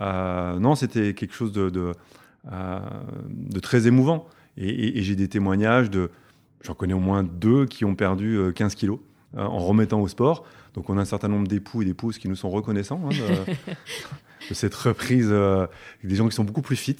Euh, 0.00 0.58
non, 0.58 0.74
c'était 0.74 1.14
quelque 1.14 1.34
chose 1.34 1.52
de, 1.52 1.92
de, 2.50 3.60
très 3.60 3.86
émouvant. 3.86 4.26
Et, 4.56 5.02
j'ai 5.02 5.16
des 5.16 5.28
témoignages 5.28 5.90
de, 5.90 6.10
j'en 6.62 6.74
connais 6.74 6.94
au 6.94 7.00
moins 7.00 7.22
deux 7.22 7.66
qui 7.66 7.84
ont 7.84 7.94
perdu 7.94 8.38
15 8.54 8.74
kilos 8.74 9.00
en 9.36 9.58
remettant 9.58 10.00
au 10.00 10.08
sport. 10.08 10.44
Donc 10.74 10.90
on 10.90 10.98
a 10.98 11.00
un 11.00 11.06
certain 11.06 11.28
nombre 11.28 11.48
d'époux 11.48 11.82
et 11.82 11.84
d'épouses 11.84 12.18
qui 12.18 12.28
nous 12.28 12.36
sont 12.36 12.50
reconnaissants 12.50 13.00
hein, 13.04 13.08
de, 13.08 14.54
cette 14.54 14.74
reprise, 14.74 15.34
des 16.04 16.14
gens 16.14 16.28
qui 16.28 16.34
sont 16.34 16.44
beaucoup 16.44 16.62
plus 16.62 16.76
fit. 16.76 16.96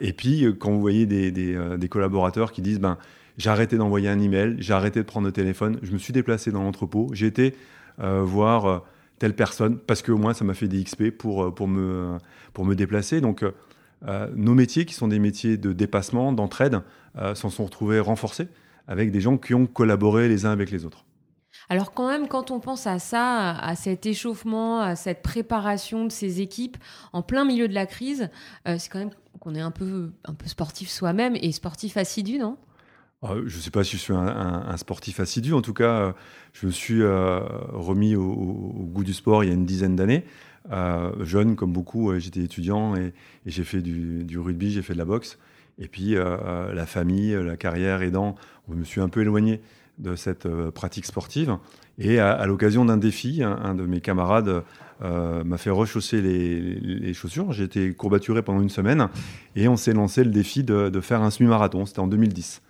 et 0.00 0.12
puis 0.12 0.46
quand 0.58 0.70
vous 0.70 0.80
voyez 0.80 1.06
des, 1.06 1.30
des 1.30 1.88
collaborateurs 1.88 2.52
qui 2.52 2.62
disent, 2.62 2.80
ben, 2.80 2.98
j'ai 3.38 3.50
arrêté 3.50 3.76
d'envoyer 3.76 4.08
un 4.08 4.20
email, 4.20 4.56
j'ai 4.58 4.72
arrêté 4.72 5.00
de 5.00 5.06
prendre 5.06 5.26
le 5.26 5.32
téléphone, 5.32 5.78
je 5.82 5.92
me 5.92 5.98
suis 5.98 6.12
déplacé 6.12 6.50
dans 6.50 6.62
l'entrepôt, 6.62 7.08
j'ai 7.12 7.26
été 7.26 7.54
euh, 8.00 8.22
voir 8.22 8.66
euh, 8.66 8.78
telle 9.18 9.34
personne 9.34 9.78
parce 9.78 10.02
qu'au 10.02 10.16
moins 10.16 10.34
ça 10.34 10.44
m'a 10.44 10.54
fait 10.54 10.68
des 10.68 10.82
XP 10.82 11.10
pour, 11.10 11.44
euh, 11.44 11.50
pour, 11.50 11.68
me, 11.68 12.18
pour 12.52 12.64
me 12.64 12.74
déplacer. 12.74 13.20
Donc 13.20 13.44
nos 14.02 14.54
métiers 14.54 14.84
qui 14.84 14.94
sont 14.94 15.08
des 15.08 15.18
métiers 15.18 15.56
de 15.56 15.72
dépassement, 15.72 16.32
d'entraide, 16.32 16.82
s'en 17.34 17.50
sont 17.50 17.64
retrouvés 17.64 18.00
renforcés 18.00 18.48
avec 18.86 19.10
des 19.10 19.20
gens 19.20 19.38
qui 19.38 19.54
ont 19.54 19.66
collaboré 19.66 20.28
les 20.28 20.46
uns 20.46 20.50
avec 20.50 20.70
les 20.70 20.84
autres. 20.84 21.04
Alors 21.68 21.92
quand 21.92 22.08
même, 22.08 22.28
quand 22.28 22.50
on 22.50 22.60
pense 22.60 22.86
à 22.86 22.98
ça, 22.98 23.50
à 23.52 23.74
cet 23.74 24.06
échauffement, 24.06 24.80
à 24.80 24.94
cette 24.94 25.22
préparation 25.22 26.04
de 26.04 26.12
ces 26.12 26.40
équipes 26.40 26.76
en 27.12 27.22
plein 27.22 27.44
milieu 27.44 27.66
de 27.66 27.74
la 27.74 27.86
crise, 27.86 28.30
c'est 28.66 28.88
quand 28.88 28.98
même 28.98 29.10
qu'on 29.40 29.54
est 29.54 29.60
un 29.60 29.70
peu, 29.70 30.12
un 30.24 30.34
peu 30.34 30.46
sportif 30.46 30.88
soi-même 30.88 31.36
et 31.36 31.52
sportif 31.52 31.96
assidu, 31.96 32.38
non? 32.38 32.56
Ah, 33.22 33.34
je 33.46 33.56
ne 33.56 33.62
sais 33.62 33.70
pas 33.70 33.82
si 33.82 33.96
je 33.96 34.02
suis 34.02 34.12
un, 34.12 34.76
sportif 34.76 35.20
assidu. 35.20 35.54
En 35.54 35.62
tout 35.62 35.72
cas, 35.72 36.00
euh, 36.00 36.12
je 36.52 36.66
me 36.66 36.70
suis 36.70 37.02
euh, 37.02 37.40
remis 37.70 38.14
au, 38.14 38.24
goût 38.92 39.04
du 39.04 39.14
sport 39.14 39.42
il 39.42 39.48
y 39.48 39.50
a 39.50 39.54
une 39.54 39.64
dizaine 39.64 39.96
d'années. 39.96 40.24
Euh, 40.72 41.12
jeune, 41.24 41.56
comme 41.56 41.72
beaucoup, 41.72 42.18
j'étais 42.18 42.40
étudiant 42.40 42.96
et, 42.96 43.12
j'ai 43.46 43.64
fait 43.64 43.80
du, 43.80 44.38
rugby, 44.38 44.70
j'ai 44.70 44.82
fait 44.82 44.94
de 44.94 44.98
la 44.98 45.04
boxe. 45.04 45.38
Et 45.78 45.88
puis, 45.88 46.14
la 46.14 46.86
famille, 46.86 47.32
la 47.32 47.56
carrière 47.56 48.02
aidant, 48.02 48.34
je 48.68 48.74
me 48.74 48.84
suis 48.84 49.00
un 49.00 49.08
peu 49.08 49.20
éloigné 49.20 49.60
de 49.98 50.16
cette 50.16 50.48
pratique 50.70 51.04
sportive. 51.04 51.58
Et 51.98 52.18
à, 52.18 52.46
l'occasion 52.46 52.86
d'un 52.86 52.96
défi, 52.96 53.42
un, 53.42 53.74
de 53.74 53.84
mes 53.84 54.00
camarades 54.00 54.62
m'a 55.02 55.58
fait 55.58 55.70
rechausser 55.70 56.22
les, 56.22 57.12
chaussures. 57.12 57.52
J'ai 57.52 57.64
été 57.64 57.92
courbaturé 57.92 58.40
pendant 58.40 58.62
une 58.62 58.70
semaine 58.70 59.08
et 59.54 59.68
on 59.68 59.76
s'est 59.76 59.92
lancé 59.92 60.24
le 60.24 60.30
défi 60.30 60.64
de, 60.64 61.00
faire 61.00 61.20
un 61.20 61.30
semi-marathon. 61.30 61.84
C'était 61.84 62.00
en 62.00 62.08
2010 62.08 62.62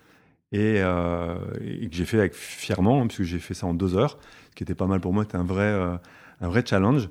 et, 0.52 0.80
euh, 0.80 1.36
que 1.58 1.94
j'ai 1.94 2.04
fait 2.04 2.18
avec 2.18 2.34
fièrement, 2.34 3.02
hein, 3.02 3.06
puisque 3.06 3.24
j'ai 3.24 3.38
fait 3.38 3.54
ça 3.54 3.66
en 3.66 3.74
deux 3.74 3.96
heures, 3.96 4.18
ce 4.50 4.54
qui 4.54 4.62
était 4.62 4.74
pas 4.74 4.86
mal 4.86 5.00
pour 5.00 5.12
moi, 5.12 5.24
c'était 5.24 5.36
un 5.36 5.44
vrai, 5.44 5.64
euh, 5.64 5.96
un 6.40 6.48
vrai 6.48 6.62
challenge. 6.64 7.08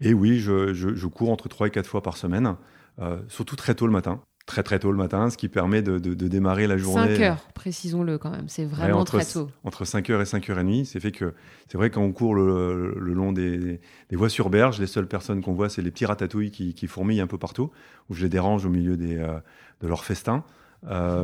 Et 0.00 0.14
oui, 0.14 0.38
je, 0.38 0.72
je, 0.72 1.06
cours 1.06 1.30
entre 1.30 1.48
trois 1.48 1.66
et 1.66 1.70
quatre 1.70 1.86
fois 1.86 2.02
par 2.02 2.16
semaine, 2.16 2.56
euh, 3.00 3.18
surtout 3.28 3.56
très 3.56 3.74
tôt 3.74 3.86
le 3.86 3.92
matin. 3.92 4.20
Très 4.46 4.62
très 4.62 4.78
tôt 4.78 4.90
le 4.90 4.96
matin, 4.96 5.30
ce 5.30 5.36
qui 5.36 5.48
permet 5.48 5.80
de, 5.80 5.98
de, 5.98 6.28
démarrer 6.28 6.66
la 6.66 6.76
journée. 6.76 7.16
5 7.16 7.22
heures, 7.22 7.46
précisons-le 7.54 8.18
quand 8.18 8.30
même, 8.30 8.48
c'est 8.48 8.64
vraiment 8.64 9.04
très 9.04 9.24
tôt. 9.24 9.48
Entre 9.62 9.84
5 9.84 10.10
heures 10.10 10.22
et 10.22 10.26
5 10.26 10.50
heures 10.50 10.58
et 10.58 10.62
demie, 10.62 10.86
c'est 10.86 10.98
fait 10.98 11.12
que 11.12 11.34
c'est 11.68 11.78
vrai 11.78 11.90
quand 11.90 12.02
on 12.02 12.10
court 12.10 12.34
le, 12.34 12.94
le 12.98 13.12
long 13.12 13.30
des, 13.30 13.80
des, 14.08 14.16
voies 14.16 14.30
sur 14.30 14.50
berge, 14.50 14.80
les 14.80 14.88
seules 14.88 15.06
personnes 15.06 15.40
qu'on 15.40 15.52
voit, 15.52 15.68
c'est 15.68 15.82
les 15.82 15.90
petits 15.92 16.06
ratatouilles 16.06 16.50
qui, 16.50 16.74
qui, 16.74 16.86
fourmillent 16.88 17.20
un 17.20 17.28
peu 17.28 17.38
partout, 17.38 17.70
où 18.08 18.14
je 18.14 18.22
les 18.22 18.28
dérange 18.28 18.64
au 18.64 18.70
milieu 18.70 18.96
des, 18.96 19.16
de 19.16 19.86
leur 19.86 20.04
festin. 20.04 20.42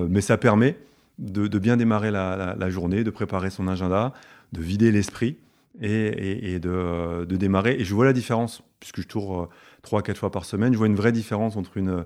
mais 0.08 0.20
ça 0.20 0.36
permet 0.36 0.76
de, 1.18 1.58
bien 1.58 1.76
démarrer 1.76 2.10
la, 2.10 2.70
journée, 2.70 3.04
de 3.04 3.10
préparer 3.10 3.50
son 3.50 3.68
agenda, 3.68 4.12
de 4.52 4.60
vider 4.60 4.92
l'esprit 4.92 5.36
et, 5.80 6.58
de, 6.58 7.24
démarrer. 7.24 7.76
Et 7.78 7.84
je 7.84 7.94
vois 7.94 8.04
la 8.04 8.12
différence, 8.12 8.62
puisque 8.80 9.00
je 9.00 9.06
tourne 9.06 9.48
3 9.82 10.02
4 10.02 10.16
fois 10.16 10.30
par 10.30 10.44
semaine, 10.44 10.72
je 10.72 10.78
vois 10.78 10.86
une 10.86 10.96
vraie 10.96 11.12
différence 11.12 11.56
entre 11.56 11.76
une, 11.76 12.04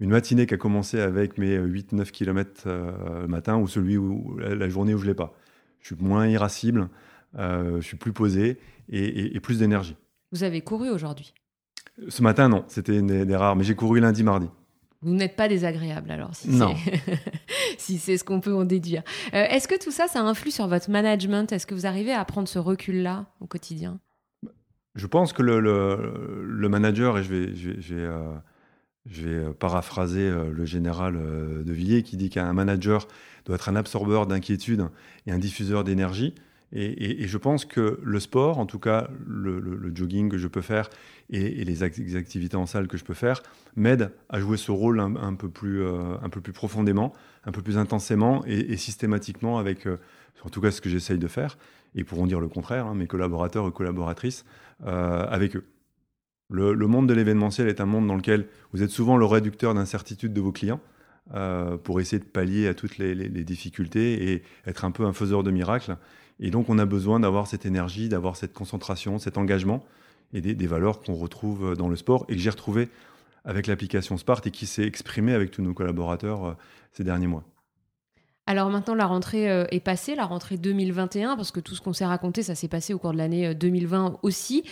une 0.00 0.10
matinée 0.10 0.46
qui 0.46 0.54
a 0.54 0.56
commencé 0.56 1.00
avec 1.00 1.38
mes 1.38 1.58
8-9 1.58 2.10
km 2.10 2.64
euh, 2.66 3.22
le 3.22 3.28
matin 3.28 3.56
ou 3.56 3.66
celui 3.66 3.96
où 3.96 4.36
la, 4.38 4.68
journée 4.68 4.94
où 4.94 4.98
je 4.98 5.04
ne 5.04 5.10
l'ai 5.10 5.14
pas. 5.14 5.34
Je 5.80 5.94
suis 5.94 6.04
moins 6.04 6.26
irascible, 6.26 6.88
euh, 7.38 7.80
je 7.80 7.86
suis 7.86 7.96
plus 7.96 8.12
posé 8.12 8.58
et, 8.88 9.38
plus 9.40 9.58
d'énergie. 9.58 9.96
Vous 10.32 10.42
avez 10.42 10.60
couru 10.60 10.90
aujourd'hui? 10.90 11.32
Ce 12.08 12.22
matin, 12.22 12.48
non, 12.48 12.64
c'était 12.68 13.00
des 13.00 13.36
rares, 13.36 13.56
mais 13.56 13.64
j'ai 13.64 13.74
couru 13.74 14.00
lundi, 14.00 14.22
mardi. 14.22 14.48
Vous 15.02 15.14
n'êtes 15.14 15.36
pas 15.36 15.48
désagréable 15.48 16.10
alors, 16.10 16.34
si 16.34 16.48
c'est 17.78 17.98
si 18.08 18.18
ce 18.18 18.24
qu'on 18.24 18.40
peut 18.40 18.54
en 18.54 18.64
déduire. 18.64 19.02
Euh, 19.34 19.44
est-ce 19.44 19.68
que 19.68 19.78
tout 19.78 19.90
ça, 19.90 20.08
ça 20.08 20.22
influe 20.22 20.50
sur 20.50 20.66
votre 20.68 20.90
management? 20.90 21.52
Est-ce 21.52 21.66
que 21.66 21.74
vous 21.74 21.86
arrivez 21.86 22.12
à 22.12 22.24
prendre 22.24 22.48
ce 22.48 22.58
recul-là 22.58 23.26
au 23.40 23.46
quotidien? 23.46 24.00
Je 24.94 25.06
pense 25.06 25.32
que 25.32 25.42
le, 25.42 25.60
le, 25.60 26.68
manager, 26.68 27.18
et 27.18 27.22
je 27.22 27.34
vais, 27.34 27.54
je 27.54 27.70
vais, 27.70 27.80
je 27.80 27.94
vais, 29.22 29.34
euh, 29.34 29.52
paraphraser 29.52 30.28
euh, 30.28 30.50
le 30.50 30.64
général 30.64 31.14
de 31.64 31.72
Villiers 31.72 32.02
qui 32.02 32.16
dit 32.16 32.30
qu'un 32.30 32.52
manager 32.54 33.06
doit 33.44 33.56
être 33.56 33.68
un 33.68 33.76
absorbeur 33.76 34.26
d'inquiétude 34.26 34.88
et 35.26 35.32
un 35.32 35.38
diffuseur 35.38 35.84
d'énergie. 35.84 36.34
Et, 36.72 37.26
je 37.28 37.38
pense 37.38 37.64
que 37.64 38.00
le 38.02 38.20
sport, 38.20 38.58
en 38.58 38.66
tout 38.66 38.80
cas 38.80 39.08
le, 39.26 39.92
jogging 39.94 40.28
que 40.28 40.36
je 40.36 40.48
peux 40.48 40.62
faire 40.62 40.90
et, 41.30 41.64
les, 41.64 41.82
activités 41.82 42.56
en 42.56 42.66
salle 42.66 42.88
que 42.88 42.96
je 42.96 43.04
peux 43.04 43.14
faire, 43.14 43.42
m'aident 43.76 44.12
à 44.28 44.40
jouer 44.40 44.56
ce 44.56 44.72
rôle 44.72 45.00
un, 45.00 45.34
peu, 45.34 45.48
plus, 45.48 45.82
euh, 45.82 46.16
un 46.22 46.28
peu 46.28 46.40
plus 46.40 46.52
profondément, 46.52 47.12
un 47.44 47.52
peu 47.52 47.62
plus 47.62 47.78
intensément 47.78 48.44
et, 48.46 48.76
systématiquement 48.76 49.58
avec, 49.58 49.86
euh, 49.86 49.98
en 50.44 50.48
tout 50.48 50.60
cas 50.60 50.70
ce 50.72 50.80
que 50.80 50.88
j'essaye 50.88 51.18
de 51.18 51.28
faire, 51.28 51.56
et 51.94 52.02
pourront 52.02 52.26
dire 52.26 52.40
le 52.40 52.48
contraire, 52.48 52.86
hein, 52.86 52.94
mes 52.94 53.06
collaborateurs 53.06 53.68
et 53.68 53.72
collaboratrices, 53.72 54.44
euh, 54.84 55.24
avec 55.28 55.56
eux. 55.56 55.64
Le, 56.48 56.74
monde 56.86 57.08
de 57.08 57.14
l'événementiel 57.14 57.68
est 57.68 57.80
un 57.80 57.86
monde 57.86 58.06
dans 58.06 58.14
lequel 58.14 58.46
vous 58.72 58.82
êtes 58.82 58.90
souvent 58.90 59.16
le 59.16 59.24
réducteur 59.24 59.74
d'incertitude 59.74 60.32
de 60.32 60.40
vos 60.40 60.52
clients. 60.52 60.80
Pour 61.82 62.00
essayer 62.00 62.20
de 62.20 62.24
pallier 62.24 62.68
à 62.68 62.74
toutes 62.74 62.98
les, 62.98 63.14
les, 63.14 63.44
difficultés 63.44 64.32
et 64.32 64.42
être 64.66 64.84
un 64.84 64.92
peu 64.92 65.04
un 65.04 65.12
faiseur 65.12 65.42
de 65.42 65.50
miracles. 65.50 65.96
Et 66.38 66.50
donc, 66.50 66.68
on 66.68 66.78
a 66.78 66.84
besoin 66.84 67.18
d'avoir 67.18 67.46
cette 67.46 67.66
énergie, 67.66 68.08
d'avoir 68.08 68.36
cette 68.36 68.52
concentration, 68.52 69.18
cet 69.18 69.36
engagement 69.36 69.84
et 70.32 70.40
des, 70.40 70.66
valeurs 70.66 71.00
qu'on 71.00 71.14
retrouve 71.14 71.76
dans 71.76 71.88
le 71.88 71.96
sport 71.96 72.26
et 72.28 72.36
que 72.36 72.40
j'ai 72.40 72.50
retrouvé 72.50 72.88
avec 73.44 73.66
l'application 73.66 74.16
Spart 74.18 74.46
et 74.46 74.50
qui 74.50 74.66
s'est 74.66 74.84
exprimée 74.84 75.32
avec 75.32 75.50
tous 75.50 75.62
nos 75.62 75.72
collaborateurs 75.72 76.44
euh, 76.44 76.54
ces 76.92 77.04
derniers 77.04 77.28
mois. 77.28 77.44
Alors 78.46 78.70
maintenant, 78.70 78.94
la 78.94 79.06
rentrée 79.06 79.50
euh, 79.50 79.64
est 79.70 79.80
passée, 79.80 80.14
la 80.14 80.24
rentrée 80.24 80.56
2021, 80.56 81.36
parce 81.36 81.50
que 81.50 81.60
tout 81.60 81.74
ce 81.74 81.80
qu'on 81.80 81.92
s'est 81.92 82.06
raconté, 82.06 82.42
ça 82.42 82.54
s'est 82.54 82.68
passé 82.68 82.94
au 82.94 82.98
cours 82.98 83.12
de 83.12 83.18
l'année 83.18 83.54
2020 83.54 84.06
euh, 84.06 84.10
aussi. 84.22 84.64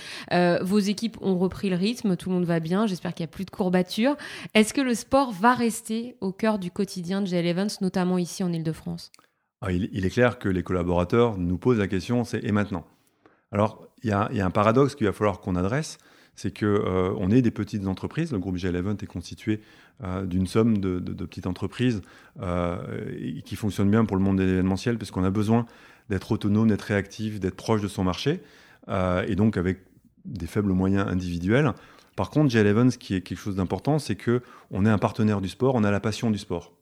vos 0.62 0.78
équipes 0.78 1.16
ont 1.21 1.37
repris 1.38 1.71
le 1.71 1.76
rythme, 1.76 2.16
tout 2.16 2.28
le 2.28 2.37
monde 2.37 2.45
va 2.45 2.61
bien, 2.61 2.87
j'espère 2.87 3.14
qu'il 3.14 3.25
n'y 3.25 3.31
a 3.31 3.33
plus 3.33 3.45
de 3.45 3.50
courbatures. 3.50 4.16
Est-ce 4.54 4.73
que 4.73 4.81
le 4.81 4.95
sport 4.95 5.33
va 5.33 5.54
rester 5.54 6.16
au 6.21 6.33
cœur 6.33 6.59
du 6.59 6.71
quotidien 6.71 7.21
de 7.21 7.26
GL 7.26 7.47
Events, 7.47 7.81
notamment 7.81 8.19
ici 8.19 8.45
en 8.45 8.52
Ile-de-France 8.52 9.11
ah, 9.66 9.73
il, 9.73 10.04
est 10.04 10.11
clair 10.11 10.38
que 10.38 10.50
les 10.50 10.62
collaborateurs 10.62 11.38
nous 11.38 11.57
posent 11.57 11.78
la 11.78 11.88
question, 11.88 12.25
c'est 12.25 12.45
et 12.45 12.52
maintenant? 12.52 12.85
Alors, 13.50 13.88
il 14.02 14.11
y, 14.11 14.12
a, 14.12 14.28
un 14.28 14.50
paradoxe 14.50 14.95
qu'il 14.95 15.07
va 15.07 15.14
falloir 15.14 15.40
qu'on 15.40 15.57
adresse, 15.57 15.97
c'est 16.37 16.57
qu'on 16.57 16.67
euh, 16.67 17.14
on 17.19 17.31
est 17.31 17.43
des 17.43 17.50
petites 17.50 17.87
entreprises. 17.87 18.33
Le 18.33 18.38
groupe 18.38 18.57
G11 18.57 19.03
est 19.03 19.07
constitué 19.07 19.61
euh, 20.03 20.25
d'une 20.25 20.47
somme 20.47 20.79
de, 20.79 20.99
petites 21.25 21.47
entreprises 21.47 22.03
euh, 22.41 23.41
qui 23.45 23.57
fonctionnent 23.57 23.91
bien 23.91 24.05
pour 24.05 24.17
le 24.17 24.23
monde 24.23 24.38
de 24.38 24.45
l'événementiel, 24.45 24.99
parce 24.99 25.11
qu'on 25.11 25.25
a 25.25 25.31
besoin 25.31 25.67
d'être 26.11 26.33
autonome, 26.33 26.69
d'être 26.69 26.83
réactif, 26.83 27.41
d'être 27.41 27.57
proche 27.57 27.81
de 27.81 27.88
son 27.88 28.05
marché, 28.05 28.43
et 29.26 29.37
donc 29.37 29.57
avec 29.57 29.79
des 30.26 30.47
faibles 30.47 30.73
moyens 30.73 31.09
individuels. 31.09 31.73
Par 32.17 32.31
contre, 32.31 32.55
G11, 32.55 32.91
ce 32.91 32.99
qui 32.99 33.14
est 33.14 33.23
quelque 33.23 33.38
chose 33.38 33.57
d'important, 33.57 33.99
c'est 33.99 34.17
qu'on 34.17 34.87
est 34.87 34.91
un 34.91 34.99
partenaire 34.99 35.41
du 35.41 35.49
sport, 35.49 35.75
on 35.75 35.85
a 35.85 35.91
la 35.91 36.00
passion 36.00 36.31
du 36.31 36.38
sport. 36.38 36.73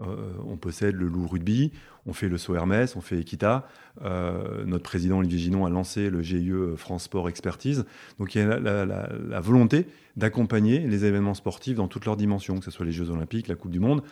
Euh, 0.00 0.32
on 0.44 0.56
possède 0.56 0.96
le 0.96 1.06
Loup 1.06 1.28
Rugby, 1.28 1.70
on 2.04 2.12
fait 2.12 2.28
le 2.28 2.36
Saut 2.36 2.56
Hermès, 2.56 2.96
on 2.96 3.00
fait 3.00 3.18
Equita. 3.20 3.68
Euh, 4.02 4.64
notre 4.64 4.82
président 4.82 5.18
Olivier 5.18 5.38
Ginon 5.38 5.66
a 5.66 5.70
lancé 5.70 6.10
le 6.10 6.20
GIE 6.20 6.52
France 6.76 7.04
Sport 7.04 7.28
Expertise. 7.28 7.84
Donc 8.18 8.34
il 8.34 8.38
y 8.38 8.44
a 8.44 8.58
la, 8.58 9.40
volonté 9.40 9.86
d'accompagner 10.16 10.80
les 10.80 11.04
événements 11.04 11.34
sportifs 11.34 11.76
dans 11.76 11.86
toutes 11.86 12.06
leurs 12.06 12.16
dimensions, 12.16 12.58
que 12.58 12.64
ce 12.64 12.70
soit 12.70 12.84
les 12.84 12.92
Jeux 12.92 13.10
Olympiques, 13.10 13.46
la 13.46 13.54
Coupe 13.54 13.70
du 13.70 13.80
Monde. 13.80 14.02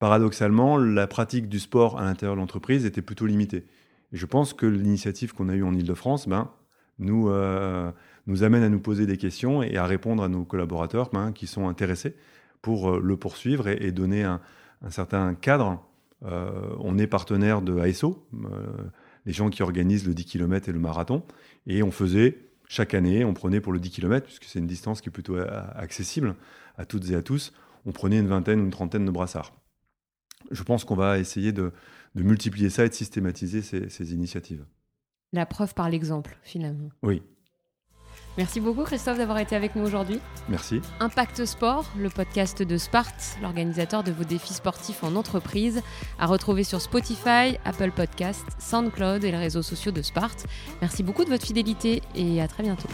Paradoxalement, 0.00 0.78
la 0.78 1.06
pratique 1.06 1.48
du 1.48 1.60
sport 1.60 1.98
à 1.98 2.04
l'intérieur 2.04 2.34
de 2.34 2.40
l'entreprise 2.40 2.84
était 2.84 3.02
plutôt 3.02 3.26
limitée. 3.26 3.66
Je 4.12 4.26
pense 4.26 4.52
que 4.52 4.66
l'initiative 4.66 5.32
qu'on 5.32 5.48
a 5.48 5.54
eue 5.54 5.64
en 5.64 5.74
Ile-de-France 5.74 6.28
ben, 6.28 6.50
nous, 6.98 7.28
euh, 7.28 7.90
nous 8.26 8.42
amène 8.42 8.62
à 8.62 8.68
nous 8.68 8.80
poser 8.80 9.06
des 9.06 9.16
questions 9.16 9.62
et 9.62 9.76
à 9.76 9.86
répondre 9.86 10.22
à 10.22 10.28
nos 10.28 10.44
collaborateurs 10.44 11.10
ben, 11.12 11.32
qui 11.32 11.46
sont 11.46 11.68
intéressés 11.68 12.16
pour 12.62 12.98
le 12.98 13.16
poursuivre 13.16 13.68
et 13.68 13.92
donner 13.92 14.24
un, 14.24 14.40
un 14.82 14.90
certain 14.90 15.34
cadre. 15.34 15.84
Euh, 16.24 16.74
on 16.80 16.98
est 16.98 17.06
partenaire 17.06 17.62
de 17.62 17.78
ASO, 17.78 18.26
euh, 18.34 18.66
les 19.24 19.32
gens 19.32 19.50
qui 19.50 19.62
organisent 19.62 20.06
le 20.06 20.14
10 20.14 20.24
km 20.24 20.68
et 20.68 20.72
le 20.72 20.80
marathon, 20.80 21.22
et 21.66 21.82
on 21.82 21.92
faisait 21.92 22.38
chaque 22.66 22.92
année, 22.92 23.24
on 23.24 23.34
prenait 23.34 23.60
pour 23.60 23.72
le 23.72 23.78
10 23.78 23.90
km, 23.90 24.26
puisque 24.26 24.44
c'est 24.44 24.58
une 24.58 24.66
distance 24.66 25.00
qui 25.00 25.08
est 25.08 25.12
plutôt 25.12 25.36
euh, 25.36 25.46
accessible 25.74 26.34
à 26.76 26.84
toutes 26.84 27.08
et 27.10 27.14
à 27.14 27.22
tous, 27.22 27.52
on 27.86 27.92
prenait 27.92 28.18
une 28.18 28.26
vingtaine 28.26 28.60
ou 28.60 28.64
une 28.64 28.70
trentaine 28.70 29.04
de 29.04 29.10
brassards. 29.10 29.52
Je 30.50 30.62
pense 30.62 30.84
qu'on 30.84 30.96
va 30.96 31.18
essayer 31.18 31.52
de, 31.52 31.72
multiplier 32.14 32.68
ça 32.68 32.84
et 32.84 32.88
de 32.88 32.94
systématiser 32.94 33.62
ces 33.62 34.12
initiatives. 34.12 34.64
La 35.32 35.46
preuve 35.46 35.74
par 35.74 35.88
l'exemple, 35.88 36.36
finalement. 36.42 36.90
Oui, 37.02 37.22
Merci 38.38 38.60
beaucoup 38.60 38.84
Christophe 38.84 39.18
d'avoir 39.18 39.38
été 39.40 39.56
avec 39.56 39.74
nous 39.74 39.84
aujourd'hui. 39.84 40.20
Merci. 40.48 40.80
Impact 41.00 41.44
Sport, 41.44 41.90
le 41.98 42.08
podcast 42.08 42.62
de 42.62 42.76
Sparte, 42.76 43.36
l'organisateur 43.42 44.04
de 44.04 44.12
vos 44.12 44.22
défis 44.22 44.54
sportifs 44.54 45.02
en 45.02 45.16
entreprise, 45.16 45.82
à 46.20 46.26
retrouver 46.26 46.62
sur 46.62 46.80
Spotify, 46.80 47.58
Apple 47.64 47.90
Podcasts, 47.90 48.46
SoundCloud 48.60 49.24
et 49.24 49.32
les 49.32 49.36
réseaux 49.36 49.62
sociaux 49.62 49.90
de 49.90 50.02
Sparte. 50.02 50.46
Merci 50.80 51.02
beaucoup 51.02 51.24
de 51.24 51.30
votre 51.30 51.44
fidélité 51.44 52.00
et 52.14 52.40
à 52.40 52.46
très 52.46 52.62
bientôt. 52.62 52.88